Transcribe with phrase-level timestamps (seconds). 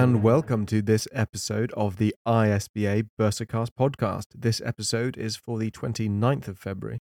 [0.00, 4.24] and welcome to this episode of the ISBA Bursarcast podcast.
[4.34, 7.00] This episode is for the 29th of February.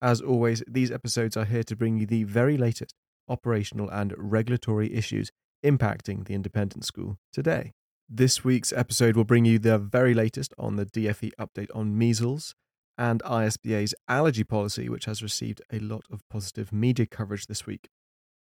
[0.00, 2.94] As always, these episodes are here to bring you the very latest
[3.28, 5.30] operational and regulatory issues
[5.62, 7.72] impacting the independent school today.
[8.08, 12.54] This week's episode will bring you the very latest on the DFE update on measles
[12.96, 17.90] and ISBA's allergy policy, which has received a lot of positive media coverage this week.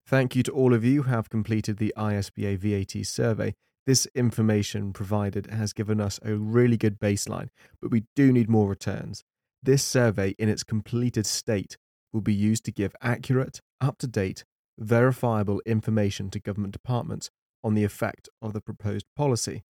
[0.07, 3.55] Thank you to all of you who have completed the ISBA VAT survey.
[3.89, 7.49] This information provided has given us a really good baseline,
[7.81, 9.25] but we do need more returns.
[9.63, 11.79] This survey, in its completed state,
[12.13, 14.45] will be used to give accurate, up to date,
[14.79, 17.31] verifiable information to government departments
[17.65, 19.63] on the effect of the proposed policy.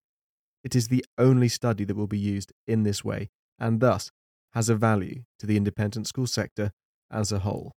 [0.63, 4.09] It is the only study that will be used in this way and thus
[4.53, 6.71] has a value to the independent school sector
[7.11, 7.75] as a whole.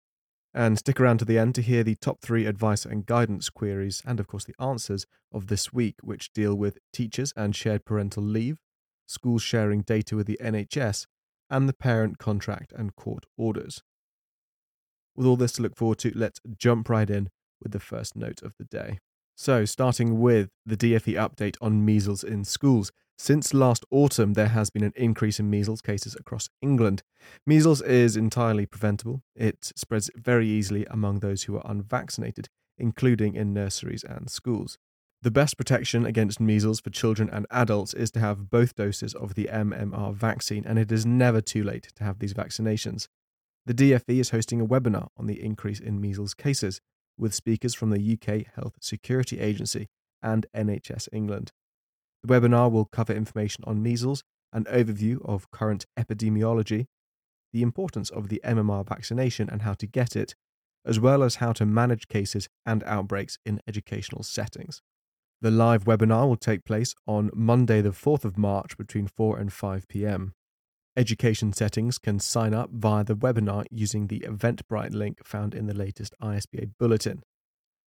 [0.54, 4.02] And stick around to the end to hear the top three advice and guidance queries,
[4.06, 8.22] and of course the answers of this week, which deal with teachers and shared parental
[8.22, 8.58] leave,
[9.06, 11.06] schools sharing data with the NHS,
[11.50, 13.82] and the parent contract and court orders.
[15.14, 18.42] With all this to look forward to, let's jump right in with the first note
[18.42, 18.98] of the day.
[19.36, 22.90] So, starting with the DFE update on measles in schools.
[23.20, 27.02] Since last autumn, there has been an increase in measles cases across England.
[27.44, 29.22] Measles is entirely preventable.
[29.34, 34.78] It spreads very easily among those who are unvaccinated, including in nurseries and schools.
[35.22, 39.34] The best protection against measles for children and adults is to have both doses of
[39.34, 43.08] the MMR vaccine, and it is never too late to have these vaccinations.
[43.66, 46.80] The DFE is hosting a webinar on the increase in measles cases
[47.18, 49.88] with speakers from the UK Health Security Agency
[50.22, 51.50] and NHS England.
[52.22, 56.86] The webinar will cover information on measles, an overview of current epidemiology,
[57.52, 60.34] the importance of the MMR vaccination and how to get it,
[60.84, 64.80] as well as how to manage cases and outbreaks in educational settings.
[65.40, 69.52] The live webinar will take place on Monday, the 4th of March between 4 and
[69.52, 70.34] 5 pm.
[70.96, 75.74] Education settings can sign up via the webinar using the Eventbrite link found in the
[75.74, 77.22] latest ISBA bulletin.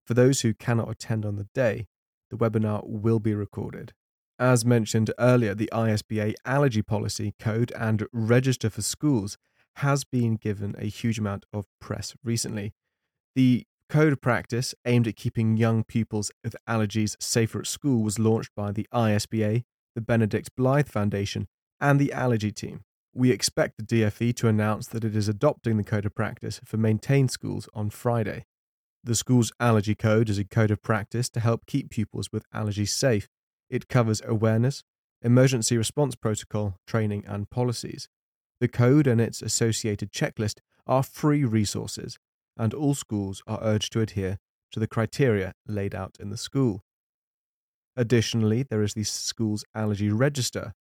[0.06, 1.88] For those who cannot attend on the day,
[2.31, 3.93] the webinar will be recorded.
[4.41, 9.37] As mentioned earlier, the ISBA allergy policy code and register for schools
[9.77, 12.73] has been given a huge amount of press recently.
[13.34, 18.19] The code of practice aimed at keeping young pupils with allergies safer at school was
[18.19, 19.65] launched by the ISBA,
[19.95, 21.47] the Benedict Blythe Foundation,
[21.78, 22.81] and the Allergy Team.
[23.12, 26.78] We expect the DFE to announce that it is adopting the code of practice for
[26.78, 28.47] maintained schools on Friday.
[29.05, 32.89] The school's allergy code is a code of practice to help keep pupils with allergies
[32.89, 33.28] safe
[33.70, 34.82] it covers awareness,
[35.22, 38.08] emergency response protocol, training, and policies.
[38.60, 42.19] The code and its associated checklist are free resources,
[42.56, 44.38] and all schools are urged to adhere
[44.72, 46.82] to the criteria laid out in the school.
[47.97, 50.72] Additionally, there is the school's allergy register.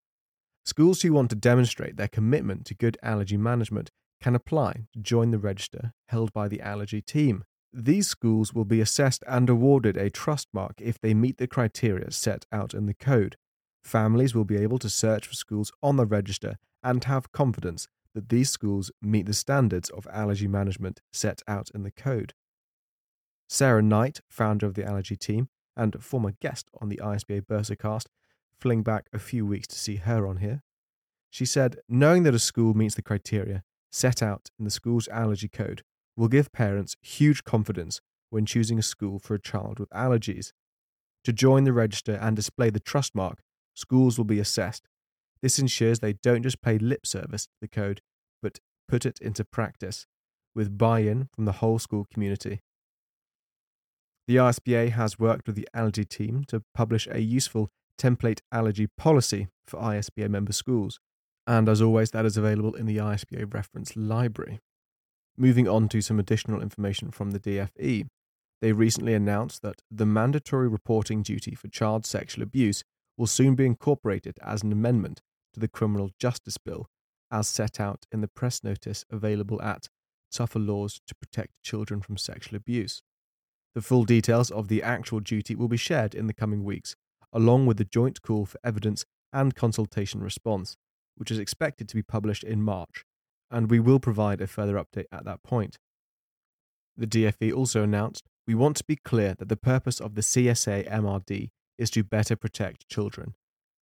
[0.66, 3.89] Schools who want to demonstrate their commitment to good allergy management
[4.22, 7.44] can apply to join the register held by the allergy team.
[7.72, 12.12] These schools will be assessed and awarded a trust mark if they meet the criteria
[12.12, 13.35] set out in the code.
[13.84, 18.29] Families will be able to search for schools on the register and have confidence that
[18.29, 22.34] these schools meet the standards of allergy management set out in the code.
[23.47, 28.08] Sarah Knight, founder of the allergy team and former guest on the ISBA Bursarcast,
[28.59, 30.63] fling back a few weeks to see her on here.
[31.29, 35.47] She said, knowing that a school meets the criteria set out in the school's allergy
[35.47, 35.84] code
[36.19, 40.52] will give parents huge confidence when choosing a school for a child with allergies.
[41.24, 43.40] To join the register and display the trust mark,
[43.74, 44.84] schools will be assessed.
[45.41, 48.02] This ensures they don't just pay lip service to the code,
[48.44, 48.59] but
[48.90, 50.06] put it into practice
[50.53, 52.59] with buy in from the whole school community.
[54.28, 59.47] The ISBA has worked with the allergy team to publish a useful template allergy policy
[59.66, 61.00] for ISBA member schools,
[61.47, 64.59] and as always, that is available in the ISBA reference library.
[65.41, 68.08] Moving on to some additional information from the DFE,
[68.61, 72.84] they recently announced that the mandatory reporting duty for child sexual abuse
[73.17, 75.22] will soon be incorporated as an amendment
[75.53, 76.87] to the Criminal Justice Bill,
[77.31, 79.87] as set out in the press notice available at
[80.29, 83.02] Tougher Laws to Protect Children from Sexual Abuse.
[83.75, 86.97] The full details of the actual duty will be shared in the coming weeks,
[87.31, 90.75] along with the joint call for evidence and consultation response,
[91.16, 93.05] which is expected to be published in March
[93.51, 95.78] and we will provide a further update at that point.
[96.97, 100.90] The DFE also announced we want to be clear that the purpose of the CSA
[100.90, 103.35] MRD is to better protect children,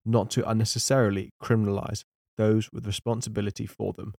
[0.05, 2.03] not to unnecessarily criminalise
[2.37, 4.13] those with responsibility for them.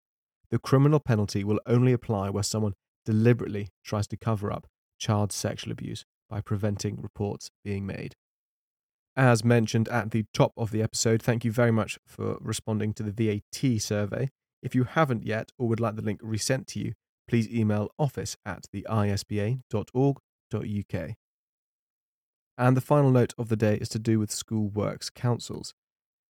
[0.50, 2.74] The criminal penalty will only apply where someone
[3.04, 4.66] deliberately tries to cover up
[4.98, 8.14] child sexual abuse by preventing reports being made.
[9.16, 13.02] As mentioned at the top of the episode, thank you very much for responding to
[13.02, 14.30] the VAT survey.
[14.62, 16.92] If you haven't yet or would like the link resent to you,
[17.28, 20.20] please email office at the isba.org.uk.
[22.60, 25.74] And the final note of the day is to do with school works councils.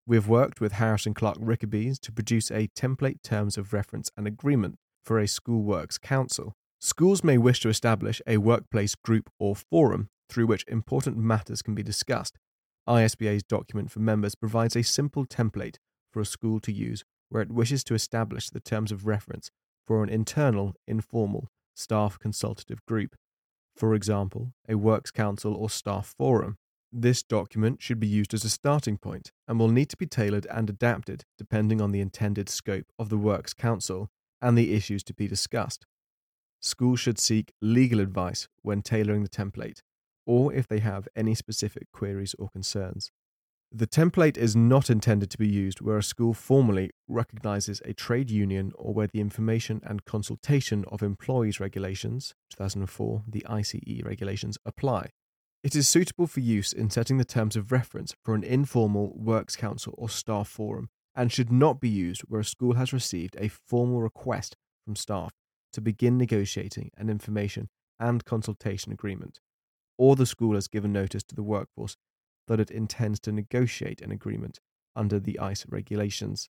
[0.07, 4.27] We have worked with Harrison Clark Rickerbys to produce a template terms of reference and
[4.27, 6.53] agreement for a school works council.
[6.81, 11.75] Schools may wish to establish a workplace group or forum through which important matters can
[11.75, 12.39] be discussed.
[12.87, 15.77] ISBA's document for members provides a simple template
[16.13, 19.51] for a school to use where it wishes to establish the terms of reference
[19.87, 23.15] for an internal, informal, staff consultative group,
[23.77, 26.57] for example, a works council or staff forum.
[26.91, 30.47] This document should be used as a starting point and will need to be tailored
[30.47, 34.09] and adapted depending on the intended scope of the Works Council
[34.41, 35.87] and the issues to be discussed.
[36.61, 39.81] Schools should seek legal advice when tailoring the template,
[40.27, 43.13] or if they have any specific queries or concerns.
[43.71, 48.31] The template is not intended to be used where a school formally recognizes a trade
[48.31, 55.11] union or where the information and consultation of employees regulations, 2004, the ICE regulations, apply.
[55.63, 59.55] It is suitable for use in setting the terms of reference for an informal works
[59.55, 63.49] council or staff forum and should not be used where a school has received a
[63.49, 64.57] formal request
[64.87, 65.33] from staff
[65.75, 67.69] to begin negotiating an information
[68.01, 69.41] and consultation agreement,
[69.99, 71.97] or the school has given notice to the workforce
[72.49, 74.59] that it intends to negotiate an agreement
[74.97, 76.49] under the ICE regulations.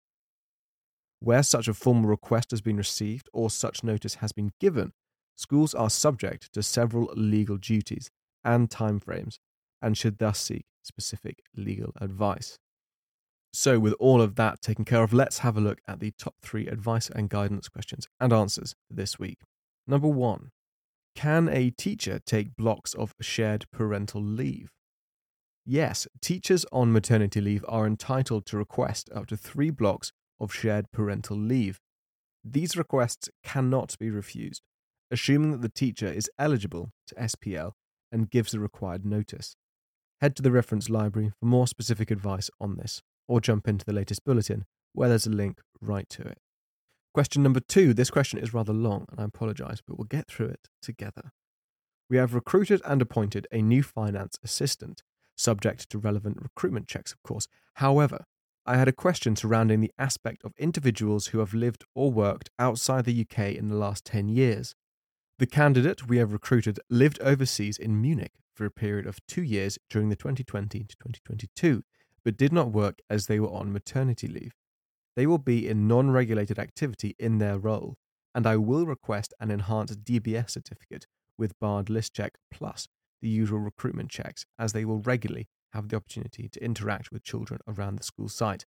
[1.20, 4.92] Where such a formal request has been received or such notice has been given,
[5.36, 8.10] schools are subject to several legal duties
[8.44, 9.38] and timeframes
[9.82, 12.58] and should thus seek specific legal advice.
[13.52, 16.34] So, with all of that taken care of, let's have a look at the top
[16.42, 19.38] three advice and guidance questions and answers this week.
[19.86, 20.50] Number one
[21.14, 24.70] Can a teacher take blocks of shared parental leave?
[25.70, 30.90] Yes, teachers on maternity leave are entitled to request up to three blocks of shared
[30.92, 31.78] parental leave.
[32.42, 34.62] These requests cannot be refused,
[35.10, 37.72] assuming that the teacher is eligible to SPL
[38.10, 39.56] and gives the required notice.
[40.22, 43.92] Head to the reference library for more specific advice on this, or jump into the
[43.92, 44.64] latest bulletin
[44.94, 46.38] where there's a link right to it.
[47.12, 47.92] Question number two.
[47.92, 51.32] This question is rather long, and I apologise, but we'll get through it together.
[52.08, 55.02] We have recruited and appointed a new finance assistant,
[55.38, 57.48] subject to relevant recruitment checks, of course.
[57.74, 58.24] However,
[58.66, 63.04] I had a question surrounding the aspect of individuals who have lived or worked outside
[63.04, 64.74] the UK in the last 10 years.
[65.38, 69.78] The candidate we have recruited lived overseas in Munich for a period of two years
[69.88, 71.82] during the 2020 to 2022,
[72.24, 74.52] but did not work as they were on maternity leave.
[75.16, 77.96] They will be in non regulated activity in their role,
[78.34, 81.06] and I will request an enhanced DBS certificate
[81.38, 82.88] with barred list check plus
[83.20, 87.60] the usual recruitment checks, as they will regularly have the opportunity to interact with children
[87.66, 88.64] around the school site.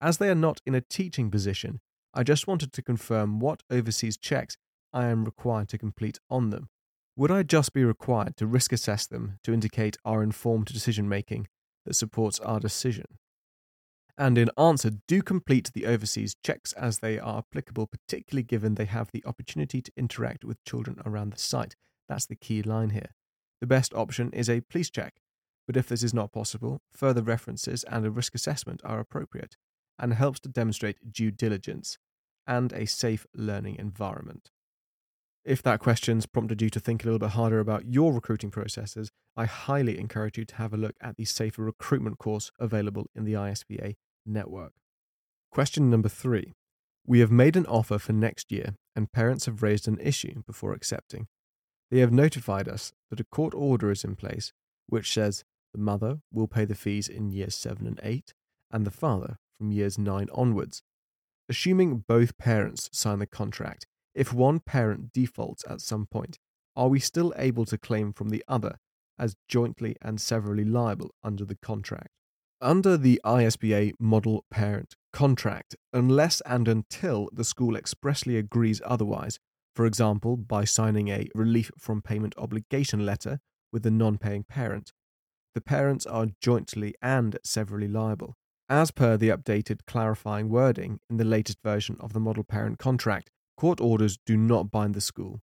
[0.00, 1.80] As they are not in a teaching position,
[2.14, 4.56] I just wanted to confirm what overseas checks
[4.92, 6.68] I am required to complete on them?
[7.16, 11.48] Would I just be required to risk assess them to indicate our informed decision making
[11.84, 13.04] that supports our decision?
[14.18, 18.84] And in answer, do complete the overseas checks as they are applicable, particularly given they
[18.84, 21.74] have the opportunity to interact with children around the site.
[22.08, 23.14] That's the key line here.
[23.60, 25.20] The best option is a police check,
[25.66, 29.56] but if this is not possible, further references and a risk assessment are appropriate
[29.98, 31.98] and helps to demonstrate due diligence
[32.46, 34.50] and a safe learning environment.
[35.44, 39.10] If that question's prompted you to think a little bit harder about your recruiting processes,
[39.36, 43.24] I highly encourage you to have a look at the Safer Recruitment course available in
[43.24, 43.94] the ISBA
[44.26, 44.72] network.
[45.50, 46.52] Question number three.
[47.06, 50.74] We have made an offer for next year, and parents have raised an issue before
[50.74, 51.26] accepting.
[51.90, 54.52] They have notified us that a court order is in place
[54.90, 58.34] which says the mother will pay the fees in years 7 and 8,
[58.70, 60.82] and the father from years 9 onwards.
[61.48, 66.38] Assuming both parents sign the contract, if one parent defaults at some point,
[66.76, 68.78] are we still able to claim from the other
[69.18, 72.08] as jointly and severally liable under the contract?
[72.60, 79.38] Under the ISBA model parent contract, unless and until the school expressly agrees otherwise,
[79.74, 83.40] for example, by signing a relief from payment obligation letter
[83.72, 84.92] with the non paying parent,
[85.54, 88.36] the parents are jointly and severally liable.
[88.68, 93.30] As per the updated clarifying wording in the latest version of the model parent contract,
[93.60, 95.42] Court orders do not bind the school.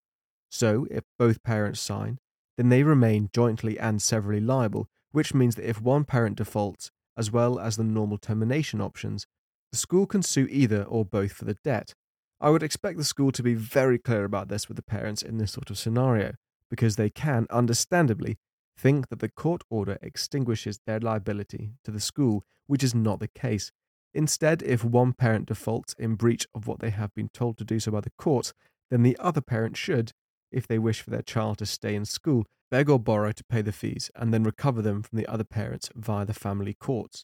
[0.51, 2.19] So, if both parents sign,
[2.57, 7.31] then they remain jointly and severally liable, which means that if one parent defaults, as
[7.31, 9.25] well as the normal termination options,
[9.71, 11.95] the school can sue either or both for the debt.
[12.43, 15.37] I would expect the school to be very clear about this with the parents in
[15.37, 16.33] this sort of scenario,
[16.69, 18.37] because they can, understandably,
[18.77, 23.29] think that the court order extinguishes their liability to the school, which is not the
[23.29, 23.71] case.
[24.13, 27.79] Instead, if one parent defaults in breach of what they have been told to do
[27.79, 28.53] so by the courts,
[28.91, 30.11] then the other parent should,
[30.51, 33.61] if they wish for their child to stay in school, beg or borrow to pay
[33.61, 37.23] the fees and then recover them from the other parents via the family courts.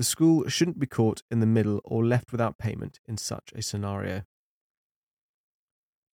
[0.00, 3.60] The school shouldn't be caught in the middle or left without payment in such a
[3.60, 4.22] scenario.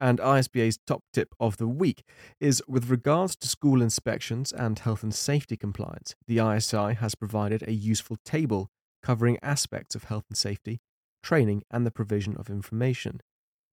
[0.01, 2.03] And ISBA's top tip of the week
[2.41, 7.63] is with regards to school inspections and health and safety compliance, the ISI has provided
[7.63, 8.73] a useful table
[9.05, 10.81] covering aspects of health and safety,
[11.23, 13.21] training, and the provision of information.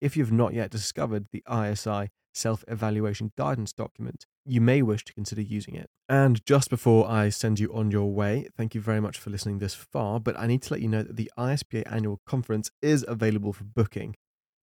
[0.02, 5.14] If you've not yet discovered the ISI self evaluation guidance document, you may wish to
[5.14, 5.90] consider using it.
[6.08, 9.60] And just before I send you on your way, thank you very much for listening
[9.60, 13.04] this far, but I need to let you know that the ISBA annual conference is
[13.08, 14.16] available for booking.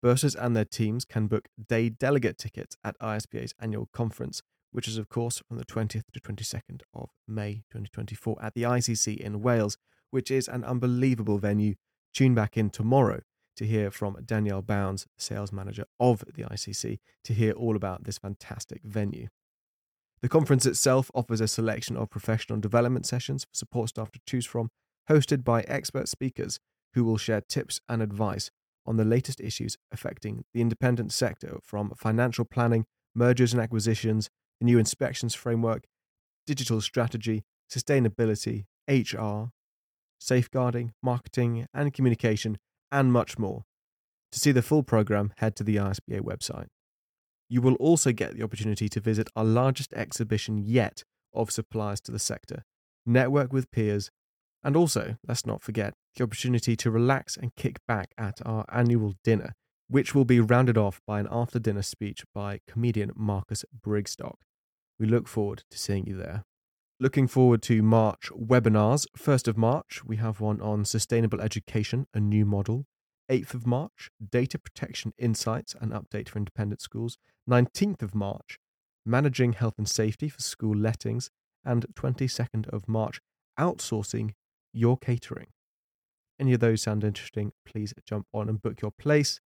[0.04, 4.98] Bursars and their teams can book day delegate tickets at ISBA's annual conference, which is,
[4.98, 9.78] of course, from the 20th to 22nd of May 2024 at the ICC in Wales,
[10.10, 11.74] which is an unbelievable venue.
[12.12, 13.22] Tune back in tomorrow
[13.56, 18.18] to hear from Danielle Bounds, sales manager of the ICC, to hear all about this
[18.18, 19.28] fantastic venue.
[20.22, 24.46] The conference itself offers a selection of professional development sessions for support staff to choose
[24.46, 24.70] from,
[25.10, 26.60] hosted by expert speakers
[26.94, 28.50] who will share tips and advice
[28.86, 34.30] on the latest issues affecting the independent sector from financial planning, mergers and acquisitions,
[34.60, 35.84] the new inspections framework,
[36.46, 39.50] digital strategy, sustainability, HR,
[40.20, 42.58] safeguarding, marketing and communication,
[42.92, 43.64] and much more.
[44.30, 46.68] To see the full program, head to the ISBA website.
[47.48, 51.02] You will also get the opportunity to visit our largest exhibition yet
[51.34, 52.62] of suppliers to the sector,
[53.04, 54.10] network with peers,
[54.64, 59.14] and also, let's not forget, the opportunity to relax and kick back at our annual
[59.24, 59.54] dinner,
[59.88, 64.40] which will be rounded off by an after dinner speech by comedian Marcus Brigstocke.
[64.98, 66.44] We look forward to seeing you there.
[67.02, 69.08] Looking forward to March webinars.
[69.18, 72.86] 1st of March, we have one on sustainable education, a new model.
[73.28, 77.18] 8th of March, data protection insights and update for independent schools.
[77.50, 78.60] 19th of March,
[79.04, 81.28] managing health and safety for school lettings.
[81.64, 83.20] And 22nd of March,
[83.58, 84.34] outsourcing
[84.72, 85.48] your catering.
[86.38, 89.40] Any of those sound interesting, please jump on and book your place.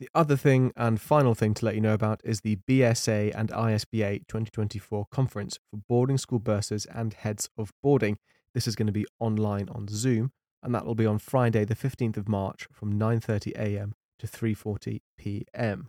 [0.00, 3.50] The other thing and final thing to let you know about is the BSA and
[3.50, 8.16] ISBA 2024 conference for boarding school bursars and heads of boarding.
[8.54, 11.76] This is going to be online on Zoom, and that will be on Friday, the
[11.76, 13.92] 15th of March from 9:30 a.m.
[14.18, 15.88] to 3:40 p.m.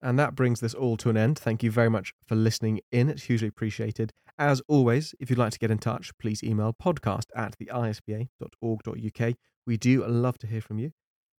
[0.00, 1.36] And that brings this all to an end.
[1.36, 3.10] Thank you very much for listening in.
[3.10, 4.12] It's hugely appreciated.
[4.38, 9.34] As always, if you'd like to get in touch, please email podcast at theisba.org.uk.
[9.66, 10.92] We do love to hear from you.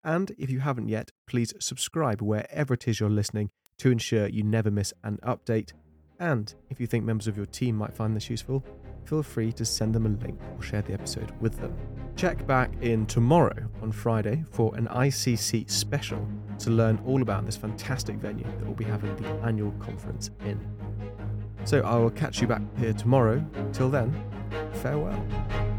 [0.04, 4.44] And if you haven't yet, please subscribe wherever it is you're listening to ensure you
[4.44, 5.74] never miss an update.
[6.20, 8.64] And if you think members of your team might find this useful,
[9.06, 11.76] feel free to send them a link or share the episode with them.
[12.16, 16.28] Check back in tomorrow on Friday for an ICC special
[16.60, 20.60] to learn all about this fantastic venue that we'll be having the annual conference in.
[21.64, 23.44] So I will catch you back here tomorrow.
[23.72, 24.14] Till then,
[24.74, 25.71] farewell.